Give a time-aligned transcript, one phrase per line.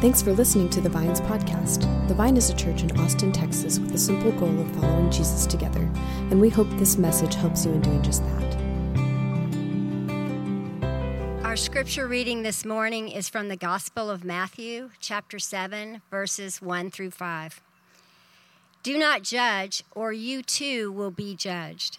[0.00, 1.80] Thanks for listening to the Vines podcast.
[2.06, 5.44] The Vine is a church in Austin, Texas, with the simple goal of following Jesus
[5.44, 5.90] together,
[6.30, 8.56] and we hope this message helps you in doing just that.
[11.44, 16.92] Our scripture reading this morning is from the Gospel of Matthew, chapter 7, verses 1
[16.92, 17.60] through 5.
[18.84, 21.98] Do not judge, or you too will be judged.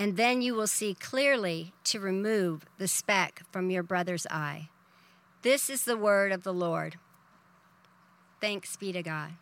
[0.00, 4.70] and then you will see clearly to remove the speck from your brother's eye.
[5.42, 6.96] This is the word of the Lord.
[8.40, 9.32] Thanks be to God.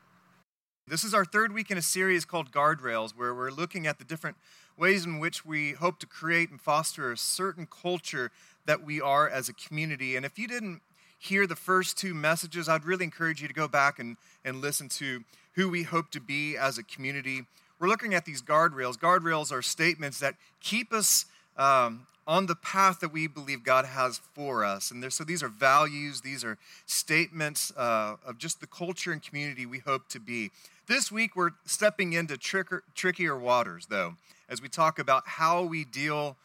[0.85, 4.05] This is our third week in a series called Guardrails, where we're looking at the
[4.05, 4.37] different
[4.77, 8.33] ways in which we hope to create and foster a certain culture
[8.67, 10.17] that we are as a community.
[10.17, 10.83] And if you didn't
[11.21, 14.89] hear the first two messages, I'd really encourage you to go back and, and listen
[14.89, 17.43] to who we hope to be as a community
[17.79, 18.97] we're looking at these guardrails.
[18.97, 21.27] Guardrails are statements that keep us
[21.57, 24.91] um, on the path that we believe God has for us.
[24.91, 29.65] And so these are values, these are statements uh, of just the culture and community
[29.65, 30.51] we hope to be.
[30.87, 34.15] This week, we're stepping into tricker, trickier waters, though,
[34.49, 36.37] as we talk about how we deal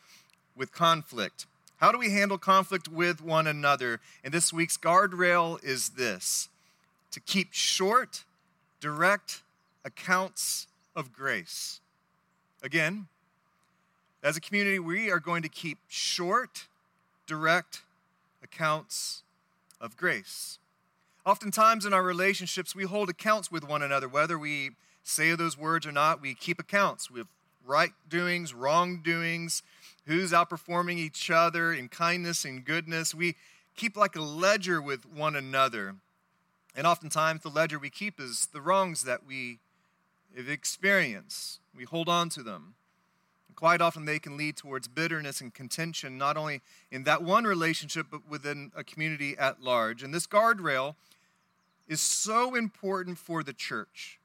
[0.55, 1.45] with conflict.
[1.77, 3.99] How do we handle conflict with one another?
[4.23, 6.49] And this week's guardrail is this
[7.11, 8.23] to keep short,
[8.79, 9.41] direct
[9.85, 11.81] accounts of grace.
[12.61, 13.07] Again,
[14.23, 16.67] as a community, we are going to keep short,
[17.27, 17.81] direct
[18.41, 19.23] accounts
[19.81, 20.59] of grace.
[21.25, 24.71] Oftentimes in our relationships, we hold accounts with one another, whether we
[25.03, 27.27] say those words or not, we keep accounts with
[27.65, 29.63] right doings, wrong doings,
[30.05, 33.13] who's outperforming each other in kindness and goodness.
[33.13, 33.35] We
[33.75, 35.95] keep like a ledger with one another.
[36.75, 39.59] And oftentimes, the ledger we keep is the wrongs that we
[40.37, 41.59] of experience.
[41.75, 42.75] We hold on to them.
[43.47, 46.61] And quite often, they can lead towards bitterness and contention, not only
[46.91, 50.03] in that one relationship, but within a community at large.
[50.03, 50.95] And this guardrail
[51.87, 54.19] is so important for the church.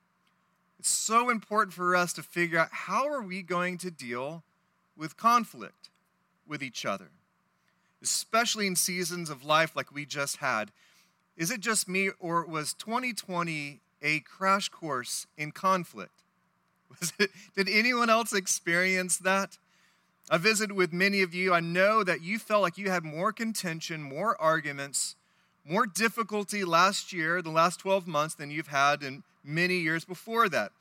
[0.78, 4.44] It's so important for us to figure out how are we going to deal
[4.96, 5.90] with conflict
[6.46, 7.10] with each other,
[8.02, 10.70] especially in seasons of life like we just had.
[11.36, 16.12] Is it just me, or was 2020 a crash course in conflict.
[17.18, 19.58] It, did anyone else experience that?
[20.30, 21.54] I visited with many of you.
[21.54, 25.16] I know that you felt like you had more contention, more arguments,
[25.64, 30.48] more difficulty last year, the last 12 months, than you've had in many years before
[30.48, 30.72] that.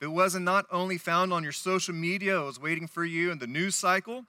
[0.00, 3.38] It wasn't not only found on your social media, it was waiting for you in
[3.38, 4.24] the news cycle.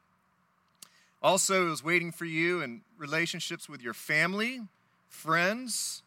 [1.21, 4.61] Also, it was waiting for you in relationships with your family,
[5.09, 6.03] friends,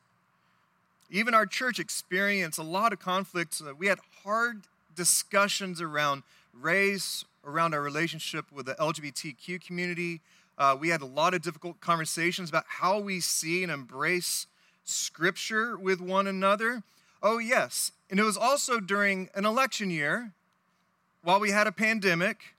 [1.10, 3.60] even our church experienced a lot of conflicts.
[3.60, 4.62] Uh, we had hard
[4.94, 6.22] discussions around
[6.52, 10.20] race, around our relationship with the LGBTQ community.
[10.56, 14.46] Uh, we had a lot of difficult conversations about how we see and embrace
[14.84, 16.82] scripture with one another.
[17.22, 17.92] Oh, yes.
[18.10, 20.32] And it was also during an election year
[21.22, 22.54] while we had a pandemic.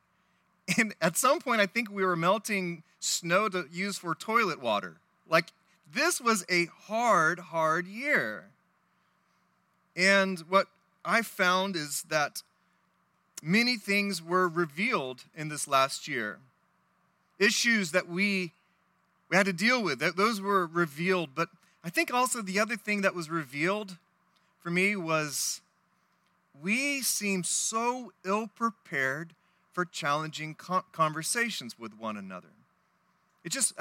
[0.77, 4.97] And at some point, I think we were melting snow to use for toilet water.
[5.27, 5.47] Like
[5.93, 8.45] this was a hard, hard year.
[9.95, 10.67] And what
[11.03, 12.43] I found is that
[13.41, 16.39] many things were revealed in this last year.
[17.39, 18.53] Issues that we,
[19.29, 21.29] we had to deal with, those were revealed.
[21.35, 21.49] But
[21.83, 23.97] I think also the other thing that was revealed
[24.61, 25.61] for me was
[26.61, 29.33] we seem so ill prepared
[29.73, 30.55] for challenging
[30.91, 32.49] conversations with one another.
[33.43, 33.73] It just,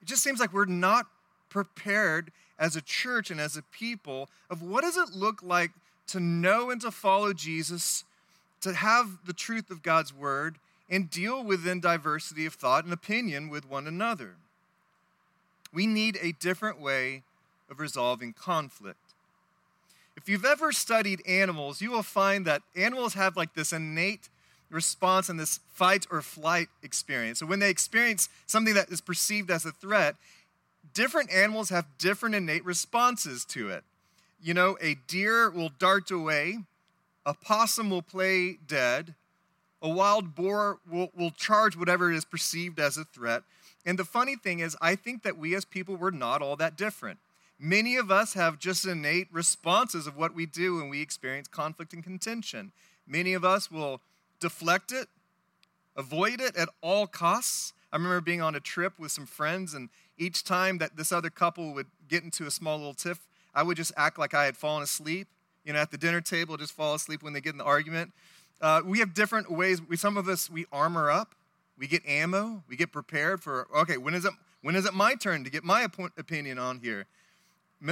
[0.00, 1.06] it just seems like we're not
[1.48, 5.72] prepared as a church and as a people of what does it look like
[6.08, 8.04] to know and to follow Jesus,
[8.60, 10.56] to have the truth of God's word,
[10.88, 14.34] and deal within diversity of thought and opinion with one another.
[15.72, 17.22] We need a different way
[17.70, 18.98] of resolving conflict.
[20.16, 24.28] If you've ever studied animals, you will find that animals have like this innate
[24.70, 27.40] response and this fight or flight experience.
[27.40, 30.16] So when they experience something that is perceived as a threat,
[30.94, 33.84] different animals have different innate responses to it.
[34.42, 36.58] You know, a deer will dart away,
[37.26, 39.14] a possum will play dead,
[39.82, 43.42] a wild boar will, will charge whatever is perceived as a threat.
[43.84, 46.76] And the funny thing is, I think that we as people were not all that
[46.76, 47.18] different.
[47.58, 51.92] Many of us have just innate responses of what we do when we experience conflict
[51.92, 52.72] and contention.
[53.06, 54.00] Many of us will
[54.40, 55.08] deflect it,
[55.96, 57.72] avoid it at all costs.
[57.92, 61.30] I remember being on a trip with some friends, and each time that this other
[61.30, 64.56] couple would get into a small little tiff, I would just act like I had
[64.56, 65.28] fallen asleep.
[65.64, 68.12] You know, at the dinner table, just fall asleep when they get in the argument.
[68.62, 69.82] Uh, we have different ways.
[69.82, 71.34] We, some of us, we armor up,
[71.78, 74.32] we get ammo, we get prepared for, okay, when is it,
[74.62, 77.06] when is it my turn to get my opinion on here?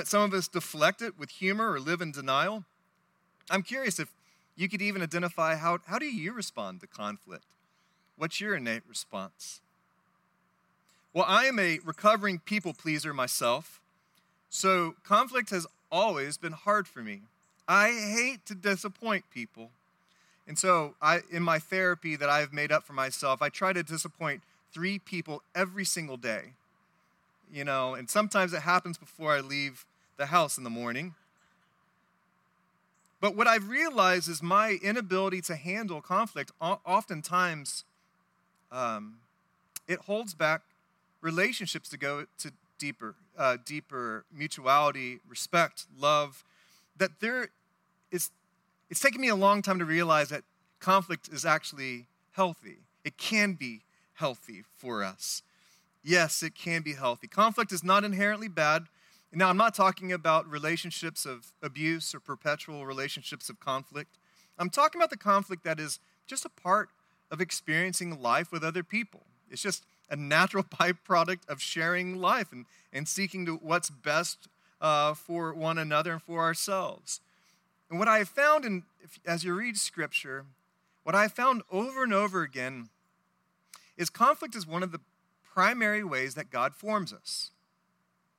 [0.05, 2.65] Some of us deflect it with humor or live in denial.
[3.51, 4.09] I'm curious if
[4.59, 7.47] you could even identify how, how do you respond to conflict?
[8.17, 9.61] What's your innate response?
[11.15, 13.81] Well, I am a recovering people pleaser myself,
[14.51, 17.23] so conflict has always been hard for me.
[17.67, 19.71] I hate to disappoint people.
[20.47, 23.83] And so, I, in my therapy that I've made up for myself, I try to
[23.83, 26.53] disappoint three people every single day
[27.53, 29.85] you know, and sometimes it happens before I leave
[30.17, 31.15] the house in the morning.
[33.21, 37.85] But what I've realized is my inability to handle conflict oftentimes
[38.71, 39.17] um,
[39.89, 40.63] it holds back
[41.21, 46.45] relationships to go to deeper, uh, deeper mutuality, respect, love.
[46.97, 47.49] That there
[48.13, 48.31] is,
[48.91, 50.45] it's taken me a long time to realize that
[50.79, 52.77] conflict is actually healthy.
[53.05, 53.81] It can be
[54.15, 55.43] healthy for us
[56.09, 57.29] yes, it can be healthy.
[57.29, 58.85] Conflict is not inherently bad.
[59.33, 64.17] Now, I'm not talking about relationships of abuse or perpetual relationships of conflict.
[64.59, 66.89] I'm talking about the conflict that is just a part
[67.31, 69.27] of experiencing life with other people.
[69.51, 74.49] It's just a natural byproduct of sharing life and, and seeking to what's best
[74.81, 77.21] uh, for one another and for ourselves.
[77.91, 78.85] And what I have found, in,
[79.27, 80.47] as you read Scripture,
[81.05, 82.89] what I have found over and over again
[83.97, 85.01] is conflict is one of the
[85.45, 87.51] primary ways that God forms us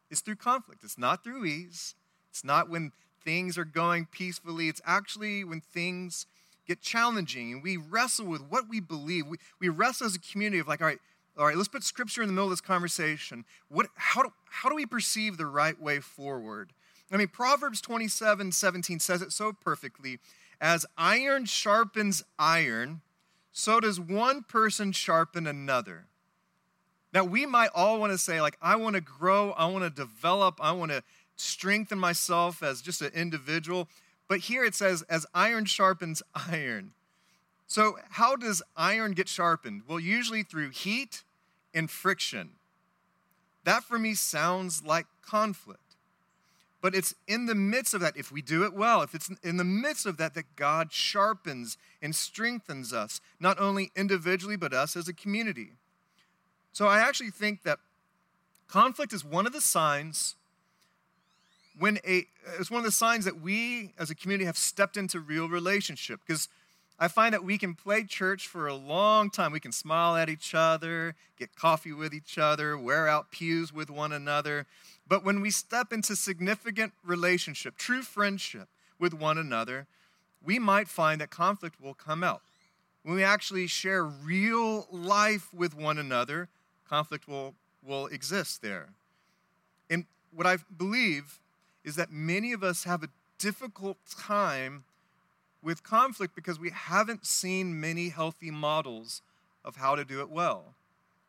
[0.09, 0.83] is through conflict.
[0.83, 1.95] It's not through ease.
[2.29, 2.91] It's not when
[3.23, 4.69] things are going peacefully.
[4.69, 6.25] It's actually when things
[6.67, 9.27] get challenging and we wrestle with what we believe.
[9.27, 10.99] We, we wrestle as a community of like, all right,
[11.37, 13.45] all right, let's put scripture in the middle of this conversation.
[13.69, 16.73] What, how, do, how do we perceive the right way forward?
[17.11, 20.19] I mean, Proverbs 27 17 says it so perfectly.
[20.61, 23.01] As iron sharpens iron,
[23.51, 26.05] so does one person sharpen another.
[27.13, 29.89] Now, we might all want to say, like, I want to grow, I want to
[29.89, 31.03] develop, I want to
[31.35, 33.87] strengthen myself as just an individual.
[34.27, 36.21] But here it says, as iron sharpens
[36.51, 36.91] iron.
[37.65, 39.83] So, how does iron get sharpened?
[39.87, 41.23] Well, usually through heat
[41.73, 42.51] and friction.
[43.63, 45.79] That for me sounds like conflict.
[46.81, 49.57] But it's in the midst of that, if we do it well, if it's in
[49.57, 54.95] the midst of that, that God sharpens and strengthens us, not only individually, but us
[54.95, 55.73] as a community.
[56.71, 57.79] So I actually think that
[58.67, 60.35] conflict is one of the signs
[61.77, 62.25] when a
[62.59, 66.19] it's one of the signs that we as a community have stepped into real relationship
[66.25, 66.49] because
[67.01, 69.53] I find that we can play church for a long time.
[69.53, 73.89] We can smile at each other, get coffee with each other, wear out pews with
[73.89, 74.65] one another.
[75.07, 78.67] But when we step into significant relationship, true friendship
[78.99, 79.87] with one another,
[80.43, 82.41] we might find that conflict will come out.
[83.03, 86.49] When we actually share real life with one another,
[86.89, 87.53] conflict will,
[87.85, 88.89] will exist there.
[89.89, 91.39] And what I believe
[91.83, 94.83] is that many of us have a difficult time
[95.61, 99.21] with conflict because we haven't seen many healthy models
[99.63, 100.73] of how to do it well.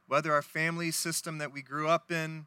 [0.07, 2.47] Whether our family system that we grew up in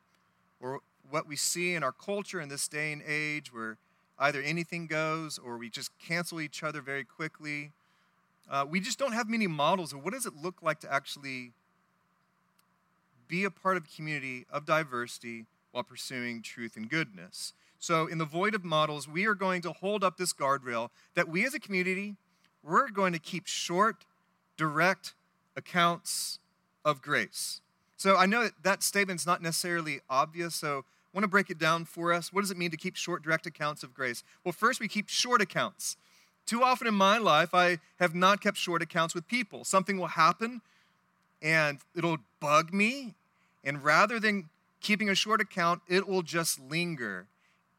[0.60, 3.78] or what we see in our culture in this day and age where
[4.20, 7.72] either anything goes or we just cancel each other very quickly.
[8.50, 11.52] Uh, we just don't have many models of what does it look like to actually
[13.34, 17.54] be a part of a community of diversity while pursuing truth and goodness.
[17.80, 21.28] So, in the void of models, we are going to hold up this guardrail that
[21.28, 22.16] we as a community,
[22.62, 24.06] we're going to keep short,
[24.56, 25.16] direct
[25.58, 26.38] accounts
[26.86, 27.62] of grace.
[27.98, 31.58] So, I know that that statement's not necessarily obvious, so I want to break it
[31.58, 32.32] down for us.
[32.32, 34.24] What does it mean to keep short, direct accounts of grace?
[34.46, 35.98] Well, first, we keep short accounts.
[36.46, 39.64] Too often in my life, I have not kept short accounts with people.
[39.64, 40.62] Something will happen,
[41.42, 43.16] and it'll bug me.
[43.64, 44.50] And rather than
[44.82, 47.28] keeping a short account, it will just linger.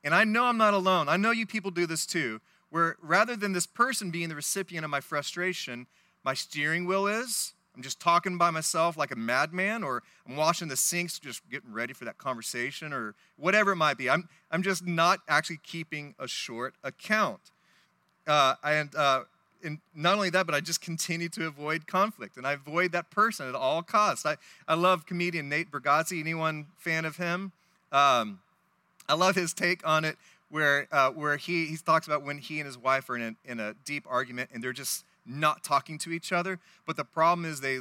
[0.02, 1.08] And I know I'm not alone.
[1.08, 4.84] I know you people do this too, where rather than this person being the recipient
[4.84, 5.86] of my frustration,
[6.24, 7.52] my steering wheel is.
[7.76, 11.72] I'm just talking by myself like a madman, or I'm washing the sinks, just getting
[11.72, 14.08] ready for that conversation, or whatever it might be.
[14.08, 17.50] I'm, I'm just not actually keeping a short account.
[18.26, 19.24] Uh, and uh,
[19.64, 23.10] and not only that, but I just continue to avoid conflict and I avoid that
[23.10, 24.24] person at all costs.
[24.26, 24.36] I,
[24.68, 26.18] I love comedian Nate Bargatze.
[26.18, 27.52] Anyone fan of him?
[27.90, 28.40] Um,
[29.08, 30.16] I love his take on it
[30.50, 33.50] where, uh, where he, he talks about when he and his wife are in a,
[33.50, 36.58] in a deep argument and they're just not talking to each other.
[36.86, 37.80] But the problem is they,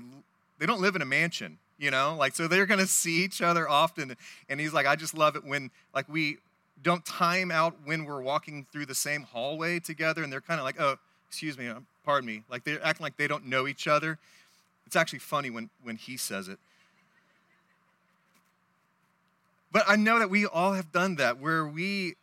[0.59, 2.15] they don't live in a mansion, you know?
[2.17, 4.15] Like, so they're going to see each other often.
[4.49, 6.37] And he's like, I just love it when, like, we
[6.81, 10.65] don't time out when we're walking through the same hallway together and they're kind of
[10.65, 10.97] like, oh,
[11.33, 12.43] excuse me, um, pardon me.
[12.47, 14.19] Like, they're acting like they don't know each other.
[14.85, 16.59] It's actually funny when, when he says it.
[19.71, 22.13] But I know that we all have done that, where we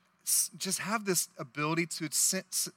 [0.57, 2.09] just have this ability to,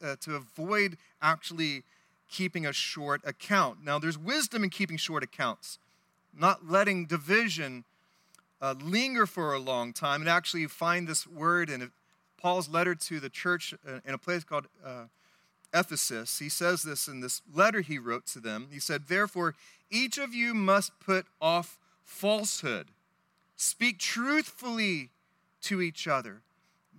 [0.03, 1.83] uh, to avoid actually
[2.31, 3.85] keeping a short account.
[3.85, 5.77] Now, there's wisdom in keeping short accounts,
[6.35, 7.83] not letting division
[8.59, 10.21] uh, linger for a long time.
[10.21, 11.91] And actually, find this word in
[12.41, 15.03] Paul's letter to the church uh, in a place called uh,
[15.73, 16.39] Ephesus.
[16.39, 18.67] He says this in this letter he wrote to them.
[18.71, 19.55] He said, Therefore,
[19.89, 22.87] each of you must put off falsehood
[23.55, 25.09] Speak truthfully
[25.61, 26.41] to each other.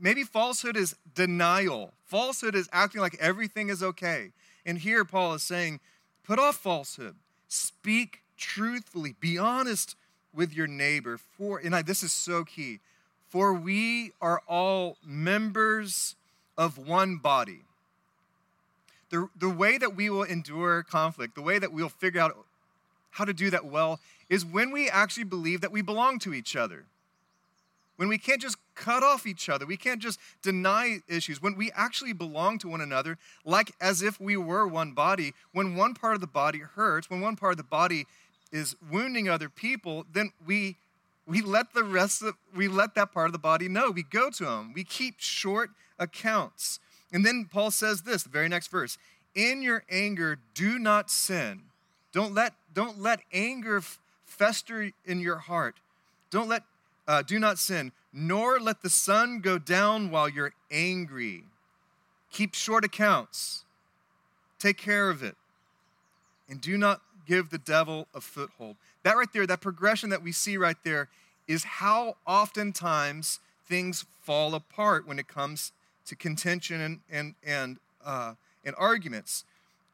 [0.00, 1.92] Maybe falsehood is denial.
[2.06, 4.30] Falsehood is acting like everything is okay.
[4.64, 5.80] And here Paul is saying,
[6.24, 7.16] put off falsehood.
[7.48, 9.14] Speak truthfully.
[9.20, 9.94] Be honest
[10.32, 11.18] with your neighbor.
[11.18, 12.80] For and I, this is so key.
[13.28, 16.16] For we are all members
[16.56, 17.60] of one body.
[19.14, 22.36] The, the way that we will endure conflict, the way that we'll figure out
[23.10, 26.56] how to do that well is when we actually believe that we belong to each
[26.56, 26.86] other.
[27.94, 31.40] When we can't just cut off each other, we can't just deny issues.
[31.40, 35.76] When we actually belong to one another, like as if we were one body, when
[35.76, 38.06] one part of the body hurts, when one part of the body
[38.50, 40.76] is wounding other people, then we
[41.24, 43.92] we let the rest of we let that part of the body know.
[43.92, 44.72] We go to them.
[44.74, 46.80] We keep short accounts.
[47.14, 48.98] And then Paul says this, the very next verse.
[49.34, 51.62] In your anger, do not sin.
[52.12, 53.80] Don't let don't let anger
[54.24, 55.76] fester in your heart.
[56.30, 56.64] Don't let,
[57.06, 61.44] uh, do not sin, nor let the sun go down while you're angry.
[62.32, 63.64] Keep short accounts.
[64.58, 65.36] Take care of it.
[66.48, 68.76] And do not give the devil a foothold.
[69.04, 71.08] That right there, that progression that we see right there,
[71.46, 75.72] is how oftentimes things fall apart when it comes
[76.06, 78.34] to contention and, and, and, uh,
[78.64, 79.44] and arguments.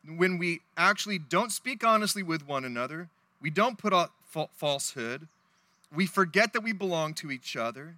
[0.09, 3.09] When we actually don't speak honestly with one another,
[3.41, 4.13] we don't put up
[4.55, 5.29] falsehood.
[5.95, 7.95] We forget that we belong to each other.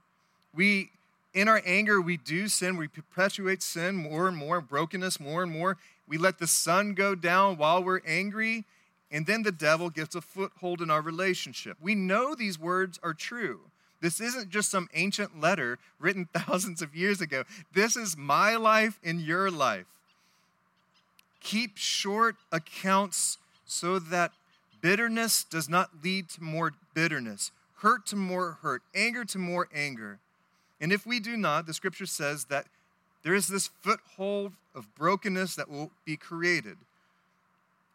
[0.54, 0.90] We,
[1.34, 2.76] in our anger, we do sin.
[2.76, 5.76] We perpetuate sin more and more, brokenness more and more.
[6.08, 8.64] We let the sun go down while we're angry,
[9.10, 11.76] and then the devil gets a foothold in our relationship.
[11.80, 13.60] We know these words are true.
[14.02, 17.44] This isn't just some ancient letter written thousands of years ago.
[17.72, 19.86] This is my life and your life.
[21.40, 24.32] Keep short accounts so that
[24.82, 30.18] Bitterness does not lead to more bitterness, hurt to more hurt, anger to more anger.
[30.80, 32.66] And if we do not, the scripture says that
[33.22, 36.76] there is this foothold of brokenness that will be created.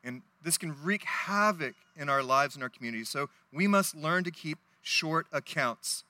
[0.02, 3.10] And this can wreak havoc in our lives and our communities.
[3.10, 6.04] So we must learn to keep short accounts.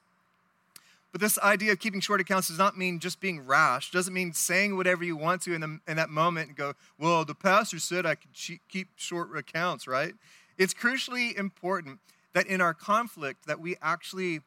[1.12, 3.92] But this idea of keeping short accounts does not mean just being rash.
[3.92, 7.26] Doesn't mean saying whatever you want to in, the, in that moment and go, well,
[7.26, 8.30] the pastor said I could
[8.70, 10.14] keep short accounts, right?
[10.58, 12.00] It's crucially important
[12.34, 14.42] that in our conflict that we actually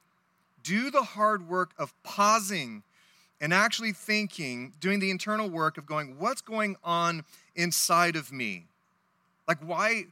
[0.63, 2.83] do the hard work of pausing
[3.41, 7.25] and actually thinking, doing the internal work of going, what's going on
[7.57, 8.67] inside of me?
[9.49, 10.05] Like why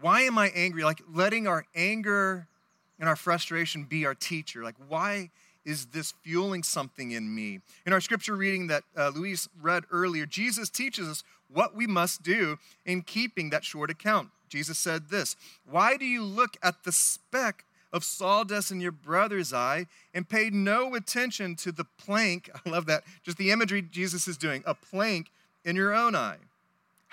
[0.00, 0.82] why am I angry?
[0.82, 2.48] Like letting our anger
[2.98, 4.62] and our frustration be our teacher.
[4.62, 5.30] Like why
[5.64, 7.60] is this fueling something in me?
[7.86, 12.22] In our scripture reading that uh, Luis read earlier, Jesus teaches us what we must
[12.22, 14.30] do in keeping that short account.
[14.48, 15.36] Jesus said this
[15.68, 20.50] Why do you look at the speck of sawdust in your brother's eye and pay
[20.50, 22.50] no attention to the plank?
[22.66, 23.04] I love that.
[23.22, 25.30] Just the imagery Jesus is doing a plank
[25.64, 26.38] in your own eye.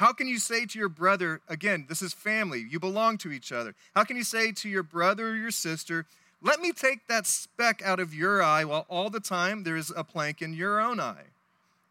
[0.01, 3.51] How can you say to your brother, again, this is family, you belong to each
[3.51, 3.75] other.
[3.95, 6.07] How can you say to your brother or your sister,
[6.41, 9.93] let me take that speck out of your eye while all the time there is
[9.95, 11.25] a plank in your own eye?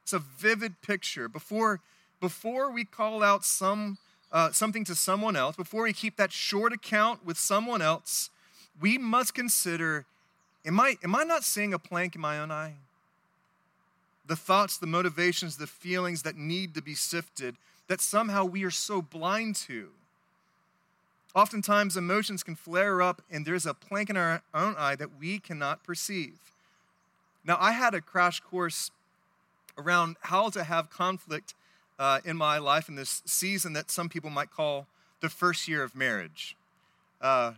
[0.03, 1.29] It's a vivid picture.
[1.29, 1.83] Before,
[2.21, 3.99] before we call out some
[4.33, 8.31] uh, something to someone else, before we keep that short account with someone else,
[8.81, 10.05] we must consider
[10.67, 12.75] am I, am I not seeing a plank in my own eye?
[14.27, 17.55] The thoughts, the motivations, the feelings that need to be sifted
[17.91, 19.89] that somehow we are so blind to.
[21.35, 25.41] Oftentimes, emotions can flare up, and there's a plank in our own eye that we
[25.41, 26.39] cannot perceive.
[27.45, 28.93] Now, I had a crash course
[29.77, 31.55] around how to have conflict
[31.99, 34.87] uh, in my life in this season that some people might call
[35.21, 36.55] the first year of marriage.
[37.21, 37.55] Uh,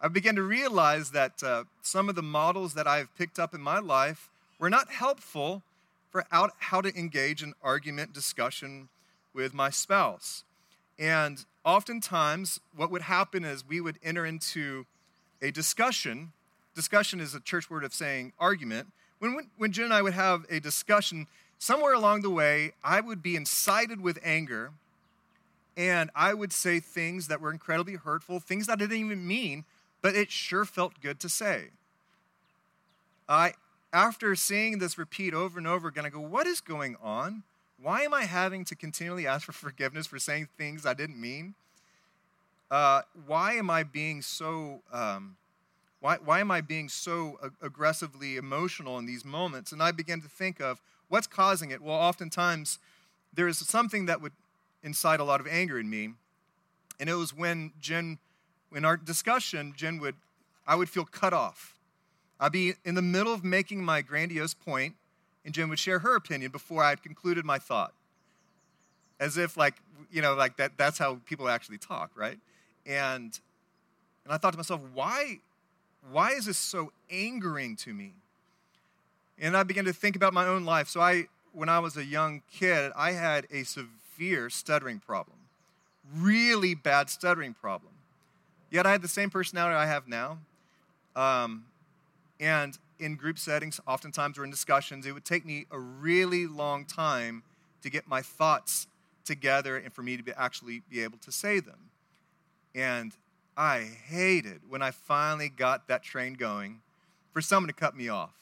[0.00, 3.60] I began to realize that uh, some of the models that I've picked up in
[3.60, 5.62] my life were not helpful
[6.12, 8.88] for out, how to engage in argument discussion
[9.34, 10.44] with my spouse.
[10.98, 14.86] And oftentimes, what would happen is we would enter into
[15.40, 16.32] a discussion.
[16.74, 18.88] Discussion is a church word of saying argument.
[19.18, 21.26] When, when, Jen and I would have a discussion,
[21.58, 24.72] somewhere along the way, I would be incited with anger
[25.76, 29.64] and I would say things that were incredibly hurtful, things that I didn't even mean,
[30.02, 31.68] but it sure felt good to say.
[33.28, 33.54] I,
[33.92, 37.42] after seeing this repeat over and over again, I go, What is going on?
[37.82, 41.54] Why am I having to continually ask for forgiveness for saying things I didn't mean?
[42.70, 45.36] Uh, why am I being so um,
[46.02, 49.70] why, why am I being so aggressively emotional in these moments?
[49.70, 51.80] And I began to think of what's causing it.
[51.80, 52.80] Well, oftentimes
[53.32, 54.32] there is something that would
[54.82, 56.14] incite a lot of anger in me,
[56.98, 58.18] and it was when Jen,
[58.74, 60.16] in our discussion, Jen would,
[60.66, 61.78] I would feel cut off.
[62.40, 64.96] I'd be in the middle of making my grandiose point,
[65.44, 67.92] and Jen would share her opinion before I had concluded my thought.
[69.20, 69.76] As if, like,
[70.10, 72.38] you know, like that, that's how people actually talk, right?
[72.86, 73.38] And,
[74.24, 75.38] and I thought to myself, why,
[76.10, 78.14] why is this so angering to me?
[79.38, 80.88] And I began to think about my own life.
[80.88, 85.38] So I, when I was a young kid, I had a severe stuttering problem,
[86.14, 87.92] really bad stuttering problem.
[88.70, 90.38] Yet I had the same personality I have now.
[91.14, 91.66] Um,
[92.40, 96.84] and in group settings, oftentimes or in discussions, it would take me a really long
[96.84, 97.42] time
[97.82, 98.86] to get my thoughts
[99.24, 101.90] together and for me to be actually be able to say them.
[102.74, 103.12] And
[103.56, 106.80] I hated when I finally got that train going
[107.32, 108.34] for someone to cut me off.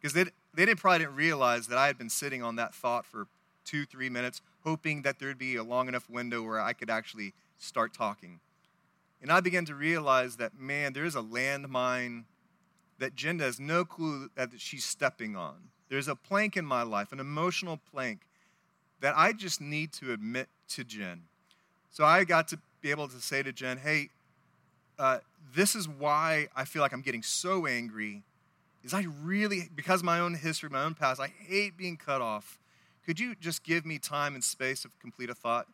[0.00, 3.06] Because they, they didn't, probably didn't realize that I had been sitting on that thought
[3.06, 3.28] for
[3.64, 7.34] two, three minutes, hoping that there'd be a long enough window where I could actually
[7.58, 8.40] start talking.
[9.20, 12.24] And I began to realize that, man, there is a landmine
[13.02, 15.56] that Jen has no clue that she's stepping on.
[15.88, 18.20] There's a plank in my life, an emotional plank,
[19.00, 21.22] that I just need to admit to Jen.
[21.90, 24.10] So I got to be able to say to Jen, hey,
[25.00, 25.18] uh,
[25.52, 28.22] this is why I feel like I'm getting so angry.
[28.84, 32.56] Is I really, because my own history, my own past, I hate being cut off.
[33.04, 35.66] Could you just give me time and space to complete a thought?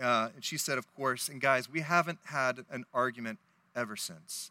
[0.00, 1.28] Uh, and she said, Of course.
[1.28, 3.38] And guys, we haven't had an argument
[3.76, 4.50] ever since.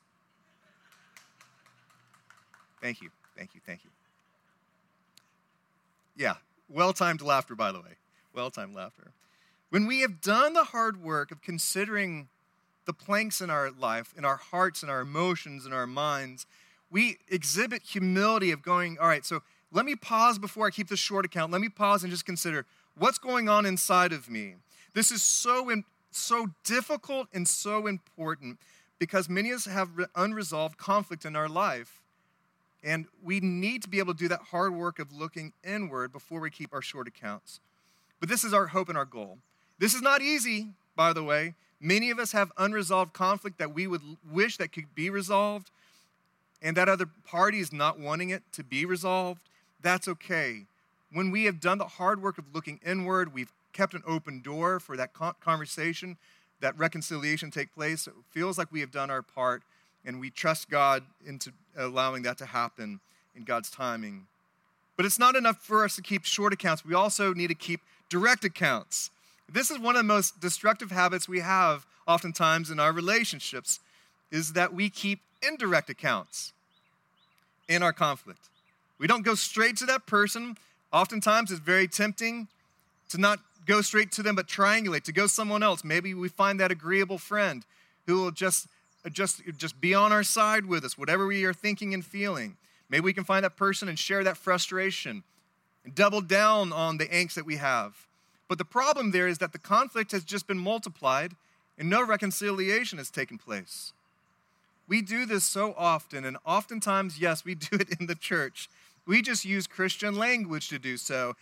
[2.81, 3.89] Thank you, thank you, thank you.
[6.17, 6.35] Yeah,
[6.69, 7.95] well timed laughter, by the way.
[8.33, 9.11] Well timed laughter.
[9.69, 12.27] When we have done the hard work of considering
[12.85, 16.45] the planks in our life, in our hearts, in our emotions, in our minds,
[16.89, 20.99] we exhibit humility of going, all right, so let me pause before I keep this
[20.99, 21.51] short account.
[21.51, 22.65] Let me pause and just consider
[22.97, 24.55] what's going on inside of me.
[24.93, 25.71] This is so,
[26.11, 28.57] so difficult and so important
[28.97, 31.98] because many of us have unresolved conflict in our life.
[32.83, 36.39] And we need to be able to do that hard work of looking inward before
[36.39, 37.59] we keep our short accounts.
[38.19, 39.37] But this is our hope and our goal.
[39.79, 41.55] This is not easy, by the way.
[41.81, 45.71] Many of us have unresolved conflict that we would wish that could be resolved,
[46.61, 49.41] and that other party is not wanting it to be resolved.
[49.81, 50.65] That's okay.
[51.11, 54.79] When we have done the hard work of looking inward, we've kept an open door
[54.79, 56.17] for that conversation,
[56.59, 58.07] that reconciliation take place.
[58.07, 59.63] It feels like we have done our part
[60.05, 62.99] and we trust God into allowing that to happen
[63.35, 64.27] in God's timing.
[64.97, 66.83] But it's not enough for us to keep short accounts.
[66.83, 69.12] We also need to keep direct accounts.
[69.51, 73.79] This is one of the most destructive habits we have oftentimes in our relationships
[74.31, 76.53] is that we keep indirect accounts
[77.67, 78.49] in our conflict.
[78.97, 80.57] We don't go straight to that person.
[80.91, 82.47] Oftentimes it's very tempting
[83.09, 85.83] to not go straight to them but triangulate, to go someone else.
[85.83, 87.65] Maybe we find that agreeable friend
[88.05, 88.67] who will just
[89.12, 92.57] just, just be on our side with us, whatever we are thinking and feeling.
[92.89, 95.23] Maybe we can find that person and share that frustration
[95.85, 98.07] and double down on the angst that we have.
[98.47, 101.35] But the problem there is that the conflict has just been multiplied
[101.77, 103.93] and no reconciliation has taken place.
[104.88, 108.69] We do this so often, and oftentimes, yes, we do it in the church.
[109.05, 111.35] We just use Christian language to do so.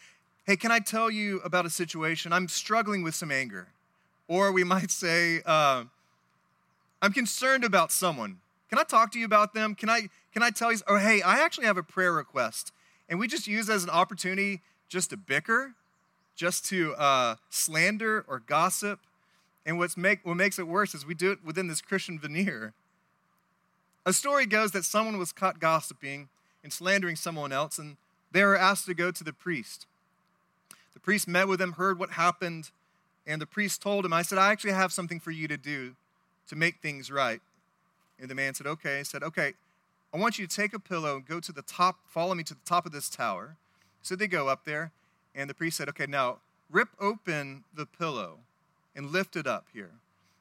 [0.45, 2.31] Hey, can I tell you about a situation?
[2.31, 3.67] I'm struggling with some anger.
[4.27, 5.85] Or we might say, uh,
[7.01, 8.39] I'm concerned about someone.
[8.69, 9.75] Can I talk to you about them?
[9.75, 10.79] Can I, can I tell you?
[10.87, 12.73] Oh, hey, I actually have a prayer request.
[13.07, 15.73] And we just use as an opportunity just to bicker,
[16.35, 18.99] just to uh, slander or gossip.
[19.65, 22.73] And what's make, what makes it worse is we do it within this Christian veneer.
[24.05, 26.29] A story goes that someone was caught gossiping
[26.63, 27.97] and slandering someone else, and
[28.31, 29.85] they were asked to go to the priest.
[30.93, 32.71] The priest met with him, heard what happened,
[33.25, 35.95] and the priest told him, I said, I actually have something for you to do
[36.47, 37.41] to make things right.
[38.19, 38.99] And the man said, Okay.
[38.99, 39.53] He said, Okay,
[40.13, 42.53] I want you to take a pillow and go to the top, follow me to
[42.53, 43.55] the top of this tower.
[44.01, 44.91] So they go up there,
[45.35, 46.37] and the priest said, Okay, now
[46.69, 48.39] rip open the pillow
[48.95, 49.91] and lift it up here.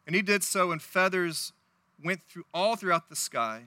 [0.07, 1.53] And he did so, and feathers
[2.03, 3.65] went through all throughout the sky.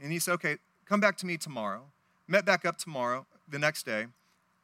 [0.00, 1.82] And he said, Okay, come back to me tomorrow.
[2.26, 4.06] Met back up tomorrow, the next day.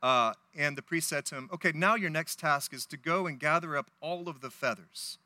[0.02, 3.26] Uh, and the priest said to him, Okay, now your next task is to go
[3.26, 5.18] and gather up all of the feathers.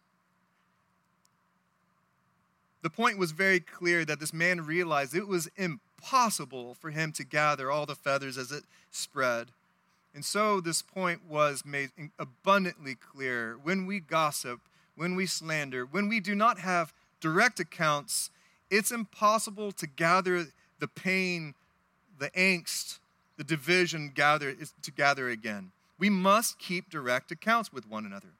[2.83, 7.25] The point was very clear that this man realized it was impossible for him to
[7.25, 9.49] gather all the feathers as it spread.
[10.15, 13.57] And so this point was made abundantly clear.
[13.63, 14.61] When we gossip,
[14.97, 18.31] when we slander, when we do not have direct accounts,
[18.71, 20.47] it's impossible to gather
[20.79, 21.55] the pain,
[22.19, 22.99] the angst,
[23.37, 25.73] the division gather to gather again.
[25.99, 28.38] We must keep direct accounts with one another.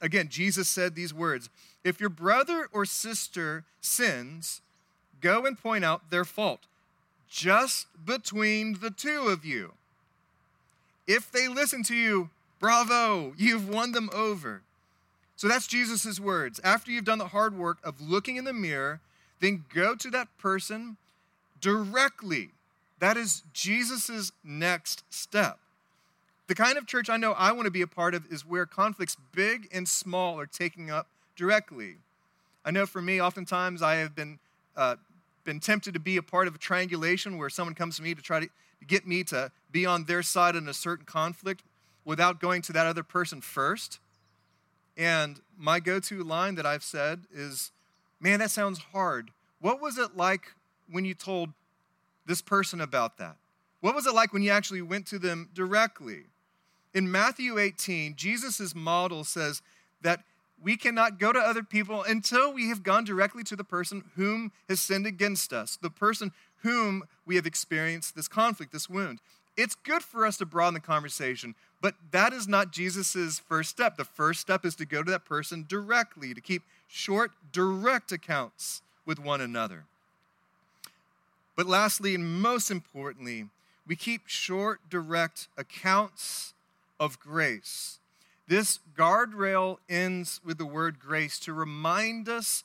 [0.00, 1.48] Again, Jesus said these words
[1.84, 4.60] If your brother or sister sins,
[5.20, 6.60] go and point out their fault,
[7.28, 9.72] just between the two of you.
[11.06, 14.62] If they listen to you, bravo, you've won them over.
[15.36, 16.60] So that's Jesus' words.
[16.64, 19.00] After you've done the hard work of looking in the mirror,
[19.40, 20.96] then go to that person
[21.60, 22.50] directly.
[22.98, 25.58] That is Jesus' next step.
[26.48, 28.64] The kind of church I know I want to be a part of is where
[28.64, 31.06] conflicts, big and small, are taken up
[31.36, 31.96] directly.
[32.64, 34.38] I know for me, oftentimes I have been,
[34.74, 34.96] uh,
[35.44, 38.22] been tempted to be a part of a triangulation where someone comes to me to
[38.22, 38.48] try to
[38.86, 41.64] get me to be on their side in a certain conflict
[42.06, 44.00] without going to that other person first.
[44.96, 47.72] And my go to line that I've said is,
[48.20, 49.30] Man, that sounds hard.
[49.60, 50.54] What was it like
[50.90, 51.50] when you told
[52.26, 53.36] this person about that?
[53.80, 56.24] What was it like when you actually went to them directly?
[56.94, 59.62] In Matthew 18, Jesus' model says
[60.02, 60.20] that
[60.62, 64.52] we cannot go to other people until we have gone directly to the person whom
[64.68, 69.20] has sinned against us, the person whom we have experienced this conflict, this wound.
[69.56, 73.96] It's good for us to broaden the conversation, but that is not Jesus' first step.
[73.96, 78.82] The first step is to go to that person directly, to keep short, direct accounts
[79.04, 79.84] with one another.
[81.56, 83.46] But lastly, and most importantly,
[83.86, 86.54] we keep short, direct accounts
[86.98, 87.98] of grace.
[88.46, 92.64] This guardrail ends with the word grace to remind us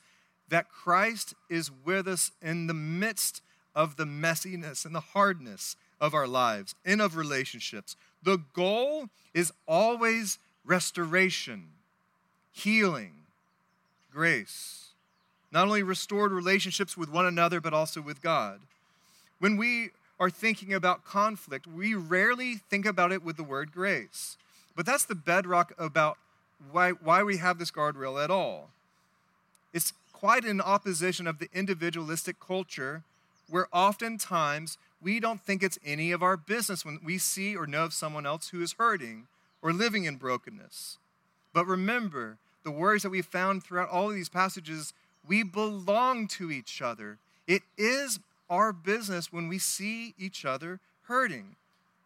[0.49, 3.41] that Christ is with us in the midst
[3.75, 7.95] of the messiness and the hardness of our lives and of relationships.
[8.23, 11.69] The goal is always restoration,
[12.51, 13.13] healing,
[14.11, 14.89] grace.
[15.51, 18.59] Not only restored relationships with one another, but also with God.
[19.39, 19.89] When we
[20.19, 24.38] are thinking about conflict, we rarely think about it with the word grace.
[24.76, 26.17] But that's the bedrock about
[26.71, 28.69] why, why we have this guardrail at all.
[29.73, 33.04] It's quite in opposition of the individualistic culture
[33.49, 37.84] where oftentimes we don't think it's any of our business when we see or know
[37.84, 39.28] of someone else who is hurting
[39.62, 40.97] or living in brokenness.
[41.54, 44.93] But remember, the words that we found throughout all of these passages,
[45.28, 47.17] we belong to each other.
[47.47, 48.19] It is
[48.53, 51.55] our business when we see each other hurting,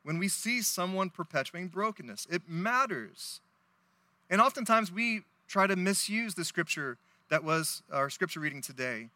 [0.03, 2.25] when we see someone perpetuating brokenness.
[2.31, 3.41] It matters.
[4.29, 6.97] And oftentimes we try to misuse the scripture
[7.29, 9.09] that was our scripture reading today.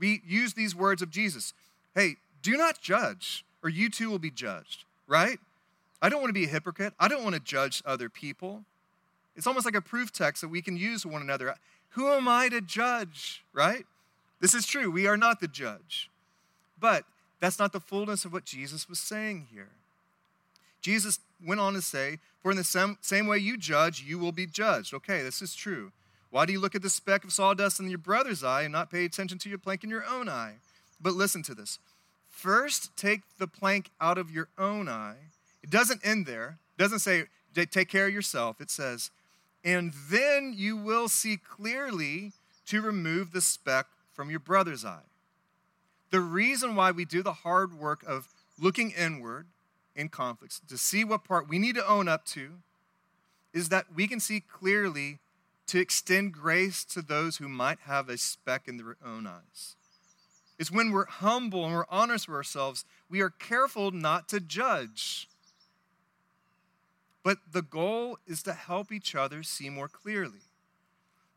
[0.00, 1.54] We use these words of Jesus
[1.94, 5.38] Hey, do not judge, or you too will be judged, right?
[6.00, 6.94] I don't want to be a hypocrite.
[6.98, 8.64] I don't want to judge other people.
[9.36, 11.54] It's almost like a proof text that we can use one another.
[11.90, 13.84] Who am I to judge, right?
[14.40, 14.90] This is true.
[14.90, 16.08] We are not the judge.
[16.82, 17.04] But
[17.38, 19.70] that's not the fullness of what Jesus was saying here.
[20.80, 24.32] Jesus went on to say, For in the same, same way you judge, you will
[24.32, 24.92] be judged.
[24.92, 25.92] Okay, this is true.
[26.30, 28.90] Why do you look at the speck of sawdust in your brother's eye and not
[28.90, 30.54] pay attention to your plank in your own eye?
[31.00, 31.78] But listen to this.
[32.28, 35.30] First, take the plank out of your own eye.
[35.62, 36.58] It doesn't end there.
[36.76, 38.60] It doesn't say, take care of yourself.
[38.60, 39.10] It says,
[39.64, 42.32] and then you will see clearly
[42.66, 45.02] to remove the speck from your brother's eye.
[46.12, 48.28] The reason why we do the hard work of
[48.60, 49.46] looking inward
[49.96, 52.58] in conflicts to see what part we need to own up to
[53.54, 55.20] is that we can see clearly
[55.68, 59.74] to extend grace to those who might have a speck in their own eyes.
[60.58, 65.28] It's when we're humble and we're honest with ourselves, we are careful not to judge.
[67.22, 70.40] But the goal is to help each other see more clearly.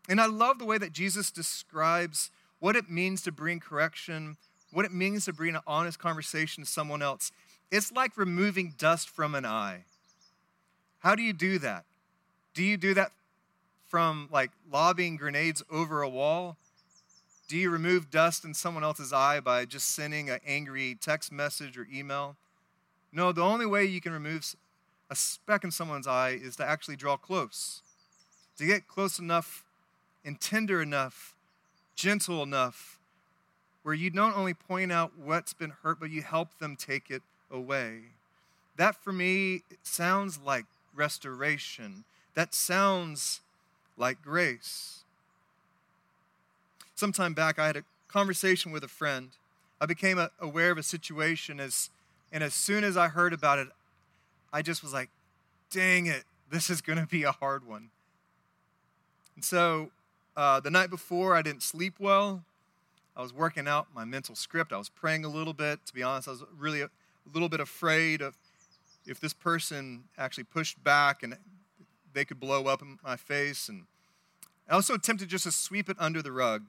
[0.09, 4.35] And I love the way that Jesus describes what it means to bring correction
[4.75, 7.31] what it means to bring an honest conversation to someone else.
[7.71, 9.85] It's like removing dust from an eye.
[10.99, 11.85] How do you do that?
[12.53, 13.13] Do you do that
[13.87, 16.57] from like lobbing grenades over a wall?
[17.47, 21.77] Do you remove dust in someone else's eye by just sending an angry text message
[21.77, 22.35] or email?
[23.13, 24.57] No, the only way you can remove
[25.09, 27.81] a speck in someone's eye is to actually draw close,
[28.57, 29.63] to get close enough
[30.25, 31.33] and tender enough,
[31.95, 32.99] gentle enough,
[33.85, 37.21] where you don't only point out what's been hurt, but you help them take it
[37.51, 37.99] away.
[38.77, 42.03] That for me sounds like restoration.
[42.33, 43.41] That sounds
[43.95, 45.03] like grace.
[46.95, 49.29] Sometime back, I had a conversation with a friend.
[49.79, 51.91] I became aware of a situation, as,
[52.31, 53.67] and as soon as I heard about it,
[54.51, 55.09] I just was like,
[55.69, 57.91] dang it, this is going to be a hard one.
[59.35, 59.91] And so
[60.35, 62.43] uh, the night before, I didn't sleep well.
[63.15, 64.73] I was working out my mental script.
[64.73, 65.85] I was praying a little bit.
[65.85, 68.35] To be honest, I was really a, a little bit afraid of
[69.05, 71.37] if this person actually pushed back and
[72.13, 73.69] they could blow up in my face.
[73.69, 73.85] And
[74.69, 76.63] I was so tempted just to sweep it under the rug.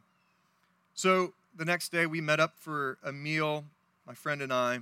[0.94, 3.64] So the next day, we met up for a meal,
[4.06, 4.80] my friend and I.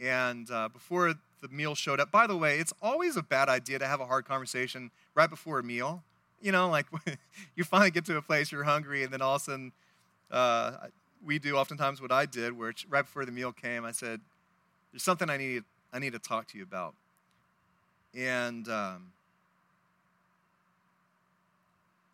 [0.00, 3.78] And uh, before the meal showed up, by the way, it's always a bad idea
[3.78, 6.02] to have a hard conversation right before a meal.
[6.40, 6.86] You know, like
[7.56, 9.72] you finally get to a place you're hungry, and then all of a sudden,
[10.30, 10.72] uh,
[11.24, 14.20] we do oftentimes what I did, where right before the meal came, I said,
[14.92, 16.94] "There's something I need I need to talk to you about."
[18.14, 19.12] And um,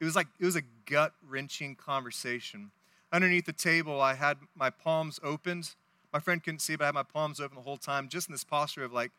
[0.00, 2.70] it was like it was a gut wrenching conversation
[3.14, 5.70] underneath the table, I had my palms opened.
[6.12, 8.32] My friend couldn't see, but I had my palms open the whole time, just in
[8.32, 9.12] this posture of like,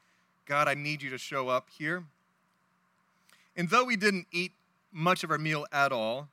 [0.46, 2.04] God, I need you to show up here.
[3.56, 4.52] And though we didn't eat
[4.92, 6.28] much of our meal at all,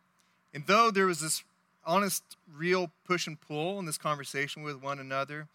[0.52, 1.44] and though there was this
[1.84, 2.22] honest,
[2.54, 5.48] real push and pull in this conversation with one another,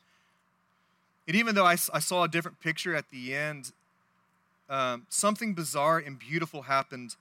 [1.27, 3.73] and even though I, I saw a different picture at the end,
[4.69, 7.15] um, something bizarre and beautiful happened.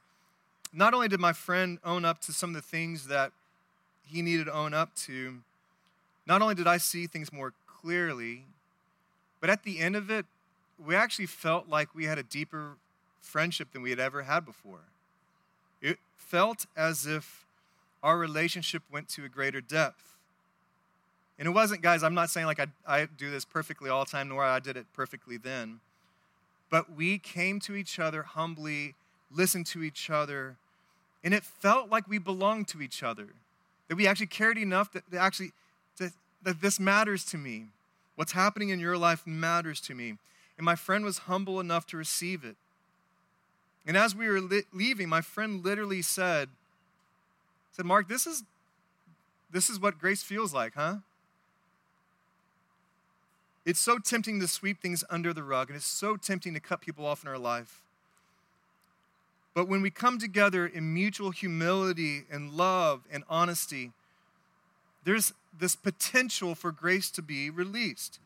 [0.73, 3.33] Not only did my friend own up to some of the things that
[4.07, 5.38] he needed to own up to,
[6.27, 8.45] not only did I see things more clearly,
[9.40, 10.27] but at the end of it,
[10.85, 12.73] we actually felt like we had a deeper
[13.21, 14.81] friendship than we had ever had before.
[15.81, 17.46] It felt as if
[18.07, 20.14] our relationship went to a greater depth.
[21.40, 24.11] And it wasn't, guys, I'm not saying like I, I do this perfectly all the
[24.12, 25.81] time, nor I did it perfectly then.
[26.71, 28.95] But we came to each other humbly,
[29.35, 30.55] listened to each other,
[31.25, 33.27] and it felt like we belonged to each other
[33.88, 35.51] that we actually cared enough that, that actually
[35.99, 36.12] that,
[36.45, 37.66] that this matters to me.
[38.14, 40.14] What's happening in your life matters to me.
[40.57, 42.55] And my friend was humble enough to receive it.
[43.85, 46.51] And as we were li- leaving, my friend literally said,
[47.77, 48.43] said, Mark, this is
[49.51, 50.97] this is what grace feels like, huh?
[53.67, 56.81] It's so tempting to sweep things under the rug, and it's so tempting to cut
[56.81, 57.83] people off in our life.
[59.55, 63.93] But when we come together in mutual humility and love and honesty,
[65.05, 68.21] there's this potential for grace to be released.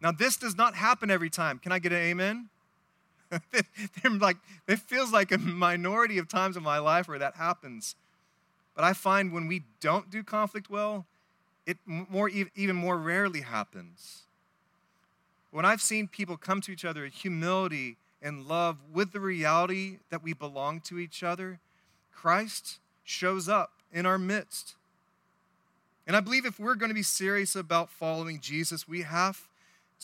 [0.00, 1.58] Now, this does not happen every time.
[1.58, 2.48] Can I get an amen?
[4.20, 7.94] like, it feels like a minority of times in my life where that happens.
[8.78, 11.04] But I find when we don't do conflict well,
[11.66, 14.22] it more, even more rarely happens.
[15.50, 19.98] When I've seen people come to each other in humility and love with the reality
[20.10, 21.58] that we belong to each other,
[22.14, 24.76] Christ shows up in our midst.
[26.06, 29.48] And I believe if we're going to be serious about following Jesus, we have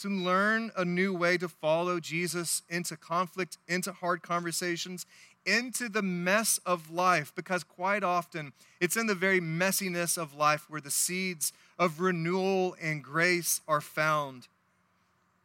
[0.01, 5.07] to learn a new way to follow Jesus into conflict, into hard conversations,
[5.47, 10.67] into the mess of life, because quite often it's in the very messiness of life
[10.69, 14.49] where the seeds of renewal and grace are found.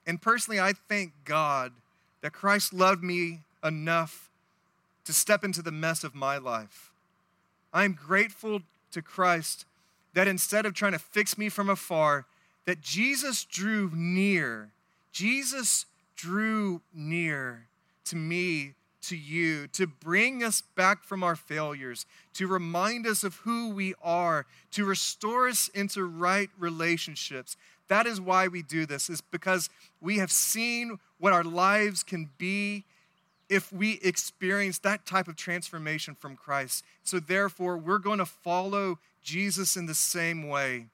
[0.05, 1.73] And personally, I thank God
[2.21, 4.29] that Christ loved me enough
[5.05, 6.91] to step into the mess of my life.
[7.73, 9.65] I'm grateful to Christ
[10.13, 12.25] that instead of trying to fix me from afar,
[12.65, 14.69] that Jesus drew near.
[15.11, 15.85] Jesus
[16.15, 17.65] drew near
[18.05, 23.35] to me, to you, to bring us back from our failures, to remind us of
[23.37, 27.55] who we are, to restore us into right relationships.
[27.87, 29.69] That is why we do this, is because
[30.01, 32.85] we have seen what our lives can be
[33.49, 36.85] if we experience that type of transformation from Christ.
[37.03, 40.87] So, therefore, we're going to follow Jesus in the same way.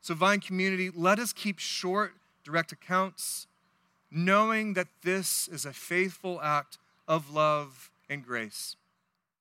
[0.00, 3.46] So, Vine Community, let us keep short, direct accounts,
[4.10, 8.76] knowing that this is a faithful act of love and grace.